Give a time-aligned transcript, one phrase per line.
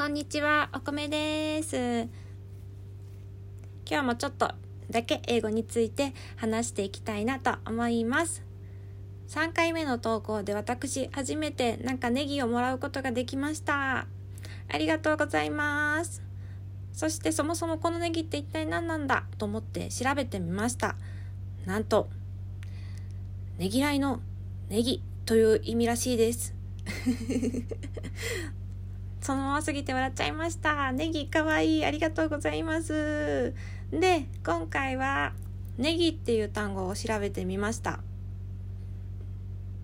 [0.00, 1.76] こんにちは、お米です。
[3.84, 4.50] 今日もちょっと
[4.90, 8.42] だけ英語について話していきたいなと思います。
[9.28, 14.06] 3回目の投稿で私初めてなんかネギをもらうことができました。
[14.72, 16.22] ありがとうございます。
[16.94, 20.96] そしてそもそもこのネギって一体何なんだと思って調べてみました。
[21.66, 22.08] なんと、
[23.58, 24.20] ねぎらいの
[24.70, 26.54] ネギという意味らしいです。
[29.20, 30.92] そのまま過ぎて笑っちゃいました。
[30.92, 31.84] ネギかわいい。
[31.84, 33.54] ありがとうございます。
[33.90, 35.32] で、今回は
[35.76, 38.00] ネギっていう単語を調べてみました。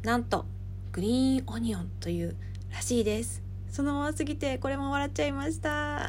[0.03, 0.47] なんと、
[0.93, 2.37] グリーンオニオンという
[2.73, 3.46] らしいです。
[3.77, 6.09] そのまま過ぎてこれも笑っちゃいました。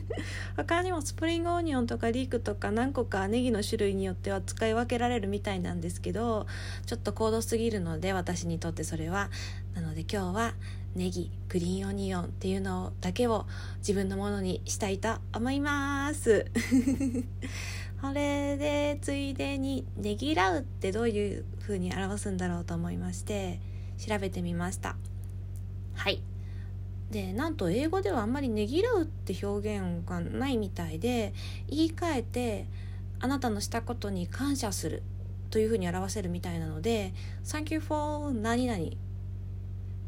[0.56, 6.46] 他にもスプリングオニオンとかリークとか何個かネギの種類によっては使い分けられるみたいなんですけど、
[6.86, 9.28] ちょっと高度すぎるので私にとってそれは。
[9.74, 10.54] なので今日は
[10.94, 13.44] ネギグリーンオニオンっていうのだけを
[13.80, 16.46] 自分のものにしたいと思います
[18.00, 23.60] これでついでにねぎらうってどういう風に表すんだろうと思いまして
[23.98, 24.96] 調べてみました
[25.94, 26.22] はい
[27.12, 31.34] でなんと英語ではあんまりねぎらうって表現がないみたいで
[31.68, 32.66] 言い換えて
[33.20, 35.02] あなたのしたことに感謝する
[35.50, 37.12] というふうに表せるみたいなので
[37.44, 38.78] 「Thank you for 何々」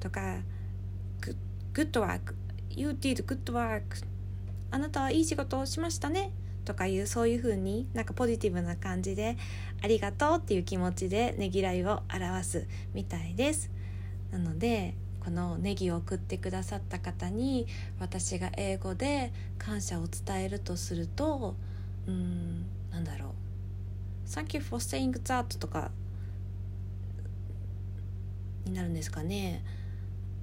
[0.01, 0.39] とか
[1.75, 2.35] 「Good work」
[2.75, 3.83] 「You did good work」
[4.73, 6.33] 「あなたはいい仕事をしましたね」
[6.65, 9.37] とかいうそういう風になんかポジティブな感じで
[9.83, 13.71] 「ありがとう」っていう気持ちでねぎらいを表すみたいです。
[14.31, 14.95] なので
[15.25, 17.67] このネギを送ってくださった方に
[17.99, 21.55] 私が英語で感謝を伝えるとすると
[22.07, 23.31] うんなんだろう
[24.29, 25.91] 「Thank you for saying that」とか
[28.67, 29.65] になるんですかね。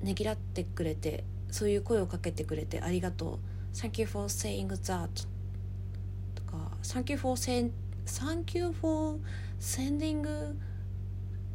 [0.02, 3.40] ねぎらってくれてそういう声をかけてくれてありがと
[3.74, 5.28] う Thank you for saying that
[6.34, 7.72] とか Thank you for saying
[8.06, 9.20] Thank you for
[9.60, 10.56] sending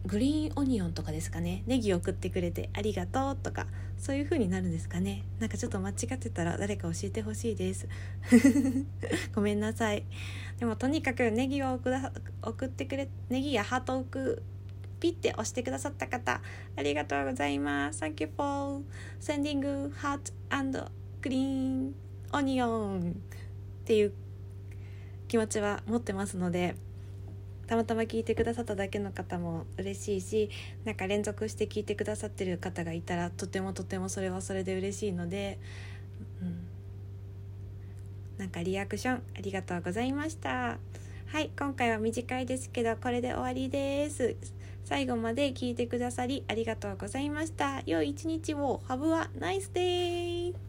[0.06, 1.64] グリーンオニオンとかですかね。
[1.66, 3.66] ネギを送ってくれてありがとうとか
[3.98, 5.24] そういう風になるんですかね。
[5.40, 7.88] なんかちょっと間違ってたら誰か教えてほしいです。
[9.34, 10.04] ごめんなさい。
[10.58, 11.80] でもとにかくネギを
[12.42, 14.42] 送ってくれネギやハートを送る
[15.00, 16.40] ピッて押してくださった方
[16.76, 18.02] ありがとうございます。
[18.02, 18.84] Thank you for
[19.20, 20.84] sending heart and
[21.20, 21.92] green
[22.30, 23.14] onion っ
[23.84, 24.12] ていう
[25.26, 26.76] 気持ちは持ってますので
[27.66, 30.50] たまたま聞いてくださっただけの方も嬉しいし
[30.84, 35.58] なんか連続して聞いてくださってる方がいたらとてもとてもそれはそれで嬉しいので、
[36.42, 36.66] うん、
[38.38, 40.78] なんかリアクションありがとうございました
[41.26, 44.36] はい今回は短いですけどこれで終わりです
[44.84, 47.82] 最後まで聞いてくださりありがとうございました。
[47.86, 48.80] 良い一日を。
[48.88, 50.65] Have a nice day!